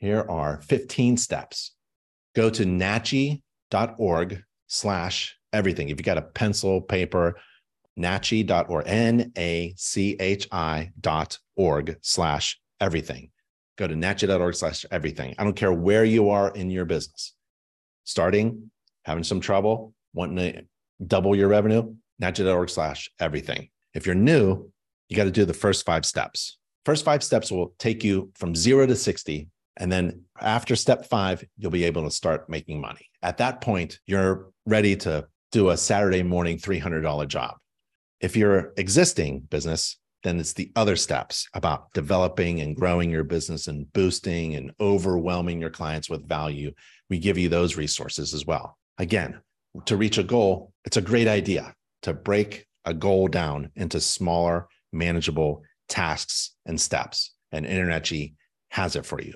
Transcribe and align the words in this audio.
here 0.00 0.24
are 0.28 0.60
15 0.62 1.16
steps. 1.16 1.74
Go 2.34 2.50
to 2.50 2.64
nachi.org 2.64 4.42
slash 4.66 5.36
everything. 5.52 5.88
If 5.88 5.98
you 5.98 6.04
got 6.04 6.18
a 6.18 6.22
pencil, 6.22 6.80
paper, 6.80 7.36
nachi.org, 7.98 8.84
N-A-C-H-I 8.86 9.72
dot 11.00 11.38
org 11.56 11.96
slash 12.00 12.60
everything. 12.80 13.30
Go 13.76 13.86
to 13.86 13.94
nachi.org 13.94 14.54
slash 14.54 14.86
everything. 14.90 15.34
I 15.38 15.44
don't 15.44 15.56
care 15.56 15.72
where 15.72 16.04
you 16.04 16.30
are 16.30 16.50
in 16.50 16.70
your 16.70 16.84
business. 16.86 17.34
Starting, 18.04 18.70
having 19.04 19.24
some 19.24 19.40
trouble, 19.40 19.94
wanting 20.14 20.36
to 20.36 20.64
double 21.06 21.36
your 21.36 21.48
revenue, 21.48 21.94
nachi.org 22.22 22.70
slash 22.70 23.10
everything. 23.18 23.68
If 23.94 24.06
you're 24.06 24.14
new, 24.14 24.70
you 25.08 25.16
got 25.16 25.24
to 25.24 25.30
do 25.30 25.44
the 25.44 25.54
first 25.54 25.84
five 25.84 26.06
steps. 26.06 26.58
First 26.84 27.04
five 27.04 27.22
steps 27.22 27.50
will 27.50 27.74
take 27.78 28.02
you 28.04 28.30
from 28.34 28.54
zero 28.54 28.86
to 28.86 28.96
60. 28.96 29.48
And 29.80 29.90
then 29.90 30.24
after 30.38 30.76
step 30.76 31.06
five, 31.06 31.42
you'll 31.56 31.70
be 31.70 31.84
able 31.84 32.04
to 32.04 32.10
start 32.10 32.50
making 32.50 32.80
money. 32.80 33.08
At 33.22 33.38
that 33.38 33.62
point, 33.62 33.98
you're 34.06 34.50
ready 34.66 34.94
to 34.96 35.26
do 35.52 35.70
a 35.70 35.76
Saturday 35.76 36.22
morning 36.22 36.58
$300 36.58 37.26
job. 37.26 37.56
If 38.20 38.36
you're 38.36 38.74
existing 38.76 39.40
business, 39.40 39.96
then 40.22 40.38
it's 40.38 40.52
the 40.52 40.70
other 40.76 40.96
steps 40.96 41.48
about 41.54 41.92
developing 41.94 42.60
and 42.60 42.76
growing 42.76 43.10
your 43.10 43.24
business 43.24 43.68
and 43.68 43.90
boosting 43.94 44.54
and 44.54 44.70
overwhelming 44.78 45.62
your 45.62 45.70
clients 45.70 46.10
with 46.10 46.28
value. 46.28 46.72
We 47.08 47.18
give 47.18 47.38
you 47.38 47.48
those 47.48 47.78
resources 47.78 48.34
as 48.34 48.44
well. 48.44 48.76
Again, 48.98 49.40
to 49.86 49.96
reach 49.96 50.18
a 50.18 50.22
goal, 50.22 50.74
it's 50.84 50.98
a 50.98 51.02
great 51.02 51.26
idea 51.26 51.74
to 52.02 52.12
break 52.12 52.66
a 52.84 52.92
goal 52.92 53.28
down 53.28 53.70
into 53.76 53.98
smaller, 53.98 54.68
manageable 54.92 55.62
tasks 55.88 56.54
and 56.66 56.78
steps. 56.78 57.34
And 57.50 57.64
InterNACHI 57.64 58.34
has 58.68 58.94
it 58.94 59.06
for 59.06 59.20
you. 59.22 59.34